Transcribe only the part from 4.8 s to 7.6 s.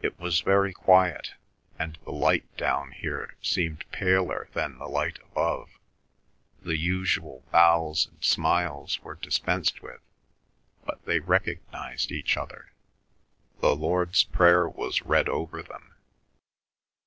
light above. The usual